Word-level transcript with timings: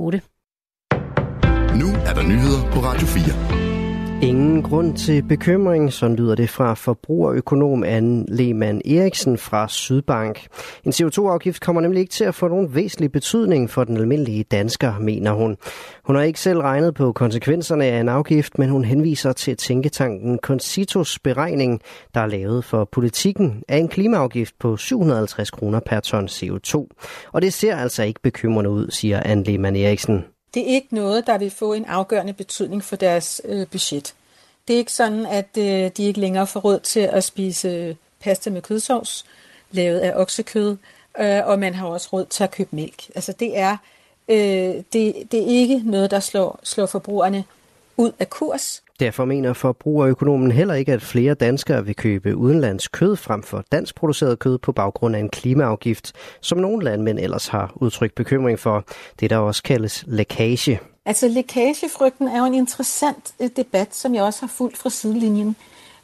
8. 0.00 0.20
Nu 1.80 1.88
er 2.08 2.14
der 2.14 2.22
nyheder 2.22 2.70
på 2.72 2.78
Radio 2.80 3.06
4. 3.06 3.65
Ingen 4.22 4.62
grund 4.62 4.96
til 4.96 5.22
bekymring, 5.22 5.92
så 5.92 6.08
lyder 6.08 6.34
det 6.34 6.50
fra 6.50 6.74
forbrugerøkonom 6.74 7.84
Anne 7.84 8.24
Lehmann 8.28 8.82
Eriksen 8.84 9.38
fra 9.38 9.68
Sydbank. 9.68 10.46
En 10.84 10.92
CO2-afgift 10.92 11.60
kommer 11.60 11.82
nemlig 11.82 12.00
ikke 12.00 12.12
til 12.12 12.24
at 12.24 12.34
få 12.34 12.48
nogen 12.48 12.74
væsentlig 12.74 13.12
betydning 13.12 13.70
for 13.70 13.84
den 13.84 13.96
almindelige 13.96 14.44
dansker, 14.44 14.98
mener 14.98 15.32
hun. 15.32 15.56
Hun 16.04 16.16
har 16.16 16.22
ikke 16.22 16.40
selv 16.40 16.60
regnet 16.60 16.94
på 16.94 17.12
konsekvenserne 17.12 17.84
af 17.84 18.00
en 18.00 18.08
afgift, 18.08 18.58
men 18.58 18.68
hun 18.68 18.84
henviser 18.84 19.32
til 19.32 19.56
tænketanken 19.56 20.38
Concitos 20.42 21.18
beregning, 21.18 21.80
der 22.14 22.20
er 22.20 22.26
lavet 22.26 22.64
for 22.64 22.88
politikken 22.92 23.62
af 23.68 23.76
en 23.76 23.88
klimaafgift 23.88 24.54
på 24.60 24.76
750 24.76 25.50
kroner 25.50 25.80
per 25.80 26.00
ton 26.00 26.26
CO2. 26.26 26.86
Og 27.32 27.42
det 27.42 27.52
ser 27.52 27.76
altså 27.76 28.02
ikke 28.02 28.20
bekymrende 28.22 28.70
ud, 28.70 28.90
siger 28.90 29.22
Anne 29.24 29.44
Lehmann 29.44 29.76
Eriksen 29.76 30.24
det 30.56 30.70
er 30.70 30.74
ikke 30.74 30.94
noget, 30.94 31.26
der 31.26 31.38
vil 31.38 31.50
få 31.50 31.72
en 31.72 31.84
afgørende 31.84 32.32
betydning 32.32 32.84
for 32.84 32.96
deres 32.96 33.42
øh, 33.44 33.66
budget. 33.66 34.14
Det 34.68 34.74
er 34.74 34.78
ikke 34.78 34.92
sådan, 34.92 35.26
at 35.26 35.48
øh, 35.58 35.90
de 35.96 36.04
ikke 36.04 36.20
længere 36.20 36.46
får 36.46 36.60
råd 36.60 36.80
til 36.80 37.00
at 37.00 37.24
spise 37.24 37.68
øh, 37.68 37.94
pasta 38.20 38.50
med 38.50 38.62
kødsovs, 38.62 39.26
lavet 39.70 39.98
af 39.98 40.12
oksekød, 40.20 40.76
øh, 41.18 41.46
og 41.46 41.58
man 41.58 41.74
har 41.74 41.86
også 41.86 42.08
råd 42.12 42.26
til 42.26 42.44
at 42.44 42.50
købe 42.50 42.76
mælk. 42.76 43.10
Altså 43.14 43.32
det 43.32 43.58
er, 43.58 43.76
øh, 44.28 44.36
det, 44.92 45.14
det 45.32 45.34
er 45.34 45.46
ikke 45.46 45.82
noget, 45.84 46.10
der 46.10 46.20
slår, 46.20 46.60
slår 46.62 46.86
forbrugerne 46.86 47.44
ud 47.96 48.12
af 48.18 48.30
kurs. 48.30 48.82
Derfor 49.00 49.24
mener 49.24 49.52
forbrugerøkonomen 49.52 50.52
heller 50.52 50.74
ikke, 50.74 50.92
at 50.92 51.02
flere 51.02 51.34
danskere 51.34 51.84
vil 51.84 51.96
købe 51.96 52.36
udenlandsk 52.36 52.92
kød 52.92 53.16
frem 53.16 53.42
for 53.42 53.64
dansk 53.72 53.94
produceret 53.94 54.38
kød 54.38 54.58
på 54.58 54.72
baggrund 54.72 55.16
af 55.16 55.20
en 55.20 55.28
klimaafgift, 55.28 56.12
som 56.40 56.58
nogle 56.58 56.84
landmænd 56.84 57.18
ellers 57.18 57.46
har 57.46 57.72
udtrykt 57.74 58.14
bekymring 58.14 58.58
for. 58.58 58.84
Det 59.20 59.30
der 59.30 59.36
også 59.36 59.62
kaldes 59.62 60.04
lækage. 60.06 60.80
Altså 61.04 61.28
lækagefrygten 61.28 62.28
er 62.28 62.38
jo 62.38 62.44
en 62.44 62.54
interessant 62.54 63.34
øh, 63.40 63.50
debat, 63.56 63.94
som 63.94 64.14
jeg 64.14 64.22
også 64.22 64.40
har 64.40 64.48
fulgt 64.48 64.76
fra 64.76 64.90
sidelinjen, 64.90 65.56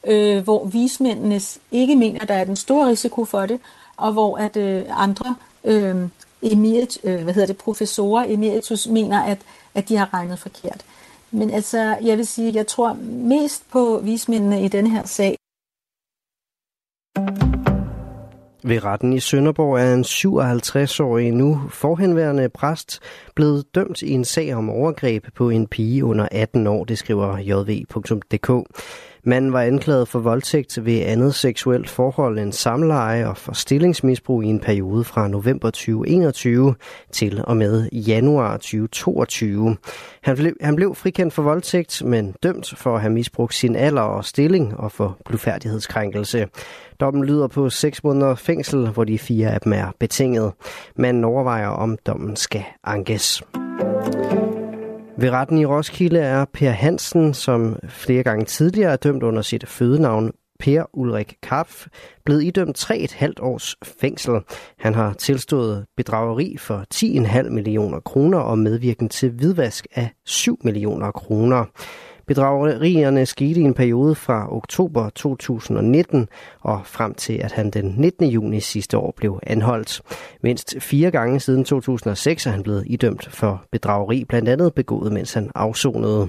øh, 0.07 0.45
hvor 0.45 0.67
vismændene 0.67 1.41
ikke 1.71 1.97
mener, 1.97 2.21
at 2.21 2.29
der 2.29 2.35
er 2.35 2.45
den 2.45 2.57
store 2.57 2.89
risiko 2.89 3.25
for 3.25 3.47
det, 3.47 3.61
og 3.97 4.13
hvor 4.13 4.37
at 4.37 4.57
øh, 4.57 4.83
andre 4.91 5.35
øh, 5.65 5.97
emerit, 6.43 6.99
øh, 7.05 7.23
hvad 7.23 7.35
hedder 7.35 7.47
det, 7.47 7.57
professorer 7.57 8.25
emeritus 8.29 8.87
mener, 8.87 9.23
at, 9.23 9.39
at 9.75 9.89
de 9.89 9.97
har 9.97 10.15
regnet 10.15 10.39
forkert. 10.39 10.85
Men 11.33 11.51
altså, 11.51 11.97
jeg 12.03 12.17
vil 12.17 12.27
sige, 12.27 12.55
jeg 12.55 12.67
tror 12.67 12.93
mest 13.29 13.71
på 13.71 14.01
vismændene 14.05 14.65
i 14.65 14.69
denne 14.69 14.91
her 14.91 15.05
sag. 15.05 15.37
Ved 18.65 18.85
retten 18.85 19.13
i 19.13 19.21
Sønderborg 19.21 19.79
er 19.79 19.95
en 19.95 20.05
57-årig 20.05 21.33
nu 21.33 21.61
forhenværende 21.71 22.49
præst 22.49 23.01
blevet 23.35 23.75
dømt 23.75 24.03
i 24.03 24.11
en 24.11 24.25
sag 24.25 24.55
om 24.55 24.71
overgreb 24.71 25.27
på 25.35 25.51
en 25.51 25.67
pige 25.67 26.05
under 26.05 26.29
18 26.33 26.67
år, 26.67 26.85
det 26.85 26.99
skriver 26.99 27.39
jv.dk. 27.39 28.51
Manden 29.25 29.53
var 29.53 29.63
anklaget 29.63 30.09
for 30.09 30.19
voldtægt 30.19 30.85
ved 30.85 31.01
andet 31.01 31.35
seksuelt 31.35 31.89
forhold 31.89 32.39
end 32.39 32.53
samleje 32.53 33.29
og 33.29 33.37
for 33.37 33.53
stillingsmisbrug 33.53 34.43
i 34.43 34.47
en 34.47 34.61
periode 34.61 35.05
fra 35.05 35.29
november 35.29 35.71
2021 35.71 36.75
til 37.13 37.45
og 37.47 37.57
med 37.57 37.89
januar 37.93 38.57
2022. 38.57 39.77
Han 40.23 40.37
blev, 40.37 40.53
han 40.61 40.77
blev 40.77 40.95
frikendt 40.95 41.35
for 41.35 41.43
voldtægt, 41.43 42.05
men 42.05 42.35
dømt 42.43 42.75
for 42.77 42.95
at 42.95 43.01
have 43.01 43.13
misbrugt 43.13 43.55
sin 43.55 43.77
alder 43.77 44.03
og 44.03 44.25
stilling 44.25 44.77
og 44.77 44.93
for 44.93 45.19
blufærdighedskrænkelse. 45.25 46.49
Dommen 47.01 47.25
lyder 47.25 47.47
på 47.47 47.71
6 47.71 48.05
måneder 48.05 48.35
fængsel, 48.35 48.89
hvor 48.89 49.05
de 49.05 49.19
fire 49.19 49.49
af 49.49 49.61
dem 49.61 49.73
er 49.73 49.93
betinget. 49.99 50.53
Manden 50.97 51.25
overvejer, 51.25 51.69
om 51.69 51.99
dommen 52.07 52.37
skal 52.37 52.65
ankes. 52.85 53.43
Ved 55.19 55.31
retten 55.31 55.59
i 55.59 55.67
Roskilde 55.67 56.19
er 56.19 56.45
Per 56.45 56.71
Hansen, 56.71 57.35
som 57.35 57.79
flere 57.89 58.23
gange 58.23 58.45
tidligere 58.45 58.93
er 58.93 58.97
dømt 58.97 59.23
under 59.23 59.43
sit 59.43 59.69
fødenavn 59.69 60.33
Per 60.59 60.85
Ulrik 60.93 61.37
Karpf, 61.43 61.87
blevet 62.25 62.45
idømt 62.45 62.91
3,5 62.91 63.33
års 63.41 63.77
fængsel. 64.01 64.41
Han 64.79 64.95
har 64.95 65.13
tilstået 65.13 65.87
bedrageri 65.97 66.57
for 66.59 66.85
10,5 66.95 67.49
millioner 67.49 68.01
kroner 68.01 68.39
og 68.39 68.59
medvirken 68.59 69.09
til 69.09 69.31
hvidvask 69.31 69.87
af 69.95 70.11
7 70.27 70.59
millioner 70.65 71.11
kroner. 71.11 71.65
Bedragerierne 72.27 73.27
skete 73.27 73.61
i 73.61 73.63
en 73.63 73.75
periode 73.75 74.15
fra 74.15 74.57
oktober 74.57 75.09
2019 75.09 76.29
og 76.61 76.81
frem 76.85 77.15
til, 77.15 77.33
at 77.33 77.53
han 77.53 77.71
den 77.71 77.95
19. 77.99 78.27
juni 78.27 78.61
sidste 78.61 78.99
år 78.99 79.15
blev 79.17 79.41
anholdt. 79.47 80.01
Mindst 80.43 80.75
fire 80.81 81.11
gange 81.11 81.41
siden 81.41 81.65
2006 81.65 82.47
er 82.47 82.51
han 82.51 82.63
blevet 82.63 82.85
idømt 82.87 83.29
for 83.31 83.65
bedrageri, 83.73 84.25
blandt 84.25 84.49
andet 84.49 84.75
begået, 84.75 85.13
mens 85.13 85.35
han 85.35 85.51
afsonede. 85.55 86.29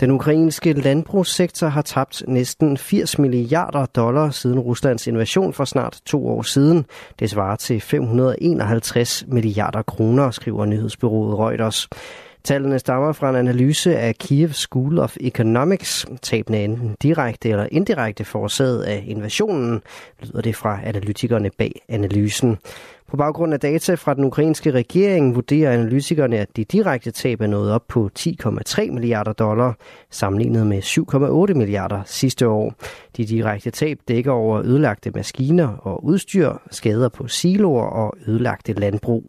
Den 0.00 0.10
ukrainske 0.10 0.72
landbrugssektor 0.72 1.66
har 1.66 1.82
tabt 1.82 2.22
næsten 2.28 2.76
80 2.76 3.18
milliarder 3.18 3.86
dollar 3.86 4.30
siden 4.30 4.58
Ruslands 4.60 5.06
invasion 5.06 5.52
for 5.52 5.64
snart 5.64 6.00
to 6.06 6.28
år 6.28 6.42
siden. 6.42 6.86
Det 7.18 7.30
svarer 7.30 7.56
til 7.56 7.80
551 7.80 9.24
milliarder 9.28 9.82
kroner, 9.82 10.30
skriver 10.30 10.64
nyhedsbyrået 10.64 11.38
Reuters. 11.38 11.88
Tallene 12.46 12.78
stammer 12.78 13.12
fra 13.12 13.30
en 13.30 13.36
analyse 13.36 13.98
af 13.98 14.14
Kiev 14.14 14.52
School 14.52 14.98
of 14.98 15.16
Economics. 15.20 16.06
Tabene 16.22 16.64
enten 16.64 16.96
direkte 17.02 17.48
eller 17.48 17.66
indirekte 17.70 18.24
forårsaget 18.24 18.82
af 18.82 19.04
invasionen, 19.06 19.82
lyder 20.22 20.40
det 20.40 20.56
fra 20.56 20.80
analytikerne 20.84 21.50
bag 21.58 21.82
analysen. 21.88 22.58
På 23.08 23.16
baggrund 23.16 23.54
af 23.54 23.60
data 23.60 23.94
fra 23.94 24.14
den 24.14 24.24
ukrainske 24.24 24.70
regering 24.70 25.34
vurderer 25.34 25.72
analytikerne, 25.72 26.38
at 26.38 26.56
de 26.56 26.64
direkte 26.64 27.10
tab 27.10 27.40
er 27.40 27.46
nået 27.46 27.72
op 27.72 27.84
på 27.88 28.10
10,3 28.18 28.90
milliarder 28.90 29.32
dollar, 29.32 29.76
sammenlignet 30.10 30.66
med 30.66 30.82
7,8 31.48 31.54
milliarder 31.54 32.02
sidste 32.04 32.48
år. 32.48 32.74
De 33.16 33.24
direkte 33.24 33.70
tab 33.70 33.98
dækker 34.08 34.32
over 34.32 34.60
ødelagte 34.60 35.10
maskiner 35.10 35.68
og 35.68 36.04
udstyr, 36.04 36.52
skader 36.70 37.08
på 37.08 37.28
siloer 37.28 37.86
og 37.86 38.14
ødelagte 38.26 38.72
landbrug. 38.72 39.24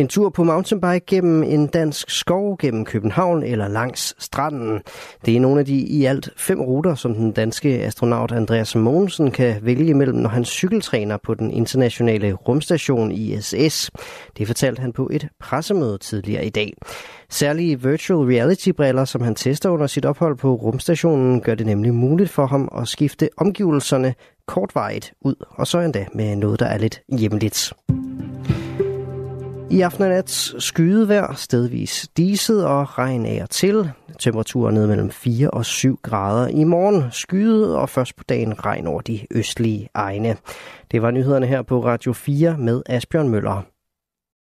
En 0.00 0.08
tur 0.08 0.28
på 0.30 0.44
mountainbike 0.44 1.06
gennem 1.06 1.42
en 1.42 1.66
dansk 1.66 2.10
skov 2.10 2.58
gennem 2.58 2.84
København 2.84 3.42
eller 3.42 3.68
langs 3.68 4.14
stranden. 4.18 4.80
Det 5.26 5.36
er 5.36 5.40
nogle 5.40 5.60
af 5.60 5.66
de 5.66 5.76
i 5.76 6.04
alt 6.04 6.28
fem 6.36 6.60
ruter, 6.60 6.94
som 6.94 7.14
den 7.14 7.32
danske 7.32 7.68
astronaut 7.68 8.32
Andreas 8.32 8.74
Mogensen 8.74 9.30
kan 9.30 9.56
vælge 9.62 9.86
imellem, 9.86 10.16
når 10.16 10.28
han 10.28 10.44
cykeltræner 10.44 11.16
på 11.16 11.34
den 11.34 11.50
internationale 11.50 12.32
rumstation 12.32 13.12
ISS. 13.12 13.90
Det 14.38 14.46
fortalte 14.46 14.80
han 14.80 14.92
på 14.92 15.08
et 15.12 15.28
pressemøde 15.40 15.98
tidligere 15.98 16.46
i 16.46 16.50
dag. 16.50 16.72
Særlige 17.30 17.82
virtual 17.82 18.26
reality-briller, 18.26 19.04
som 19.04 19.20
han 19.20 19.34
tester 19.34 19.70
under 19.70 19.86
sit 19.86 20.04
ophold 20.04 20.36
på 20.36 20.54
rumstationen, 20.54 21.40
gør 21.40 21.54
det 21.54 21.66
nemlig 21.66 21.94
muligt 21.94 22.30
for 22.30 22.46
ham 22.46 22.68
at 22.78 22.88
skifte 22.88 23.28
omgivelserne 23.36 24.14
kortvarigt 24.46 25.12
ud, 25.20 25.34
og 25.50 25.66
så 25.66 25.78
endda 25.78 26.06
med 26.14 26.36
noget, 26.36 26.60
der 26.60 26.66
er 26.66 26.78
lidt 26.78 27.02
hjemligt. 27.18 27.72
I 29.70 29.80
aften 29.80 30.02
og 30.02 30.08
nat 30.08 30.30
skydevejr, 30.58 31.34
stedvis 31.34 32.08
diset 32.16 32.66
og 32.66 32.98
regn 32.98 33.26
af 33.26 33.42
og 33.42 33.50
til. 33.50 33.90
Temperaturen 34.18 34.74
ned 34.74 34.86
mellem 34.86 35.10
4 35.10 35.50
og 35.50 35.64
7 35.64 35.98
grader. 36.02 36.48
I 36.48 36.64
morgen 36.64 37.04
skyet 37.10 37.76
og 37.76 37.88
først 37.88 38.16
på 38.16 38.24
dagen 38.28 38.64
regn 38.64 38.86
over 38.86 39.00
de 39.00 39.26
østlige 39.30 39.88
egne. 39.94 40.36
Det 40.90 41.02
var 41.02 41.10
nyhederne 41.10 41.46
her 41.46 41.62
på 41.62 41.84
Radio 41.84 42.12
4 42.12 42.56
med 42.58 42.82
Asbjørn 42.86 43.28
Møller. 43.28 43.62